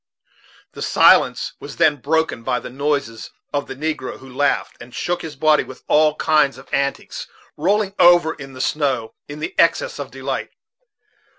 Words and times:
The 0.71 0.81
silence 0.81 1.53
was 1.59 1.75
then 1.75 1.97
broken 1.97 2.41
by 2.41 2.59
the 2.59 2.71
noise 2.71 3.29
of 3.53 3.67
the 3.67 3.75
negro, 3.75 4.17
who 4.17 4.33
laughed, 4.35 4.75
and 4.81 4.95
shook 4.95 5.21
his 5.21 5.35
body 5.35 5.63
with 5.63 5.83
all 5.87 6.15
kinds 6.15 6.57
of 6.57 6.67
antics, 6.73 7.27
rolling 7.55 7.93
over 7.99 8.33
in 8.33 8.53
the 8.53 8.61
snow 8.61 9.13
in 9.27 9.37
the 9.41 9.53
excess 9.59 9.99
of 9.99 10.09
delight. 10.09 10.49